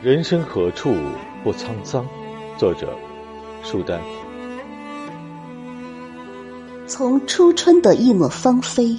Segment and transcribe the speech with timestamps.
[0.00, 0.94] 人生何处
[1.42, 2.06] 不沧桑？
[2.56, 2.96] 作者：
[3.64, 4.00] 舒丹。
[6.86, 8.96] 从初春的一抹芳菲，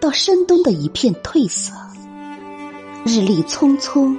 [0.00, 1.74] 到深冬的一片褪色，
[3.04, 4.16] 日历匆匆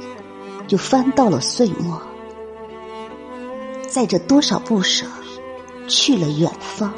[0.67, 1.99] 就翻到了岁末。
[3.87, 5.07] 载着多少不舍，
[5.87, 6.93] 去了远方。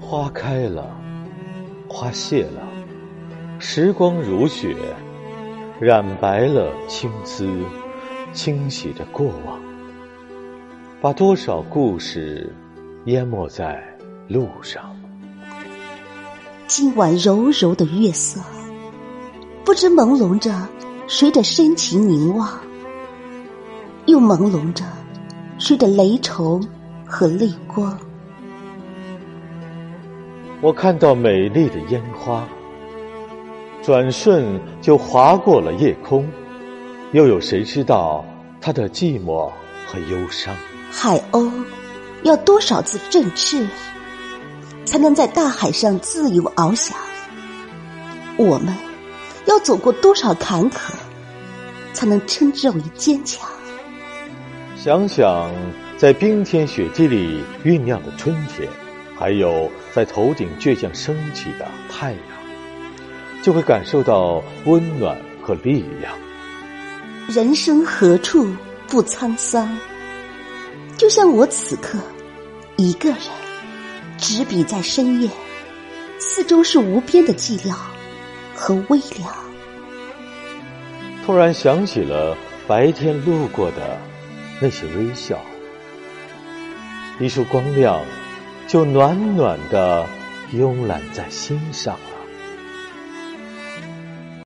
[0.00, 0.90] 花开了，
[1.86, 2.66] 花谢了，
[3.58, 4.74] 时光如雪。
[5.80, 7.48] 染白了青丝，
[8.32, 9.60] 清洗着过往，
[11.00, 12.52] 把多少故事
[13.04, 13.80] 淹没在
[14.26, 14.96] 路上。
[16.66, 18.40] 今晚柔柔的月色，
[19.64, 20.52] 不知朦胧着
[21.06, 22.58] 谁的深情凝望，
[24.06, 24.84] 又朦胧着
[25.58, 26.60] 谁的雷愁
[27.06, 27.96] 和泪光。
[30.60, 32.44] 我看到美丽的烟花。
[33.88, 36.28] 转瞬就划过了夜空，
[37.12, 38.22] 又有谁知道
[38.60, 39.50] 他的寂寞
[39.86, 40.54] 和忧伤？
[40.92, 41.50] 海鸥
[42.22, 43.66] 要多少次振翅，
[44.84, 46.94] 才能在大海上自由翱翔？
[48.36, 48.74] 我们
[49.46, 50.92] 要走过多少坎坷，
[51.94, 53.48] 才能称之为坚强？
[54.76, 55.50] 想想
[55.96, 58.68] 在冰天雪地里酝酿的春天，
[59.18, 62.20] 还有在头顶倔强升起的太阳。
[63.48, 66.12] 就会感受到温暖和力量。
[67.28, 68.46] 人生何处
[68.88, 69.74] 不沧桑？
[70.98, 71.98] 就像我此刻
[72.76, 73.20] 一个人
[74.18, 75.30] 执笔在深夜，
[76.18, 77.74] 四周是无边的寂寥
[78.54, 79.34] 和微凉。
[81.24, 83.98] 突然想起了白天路过的
[84.60, 85.40] 那些微笑，
[87.18, 87.98] 一束光亮
[88.66, 90.06] 就暖暖的
[90.52, 91.96] 慵懒在心上。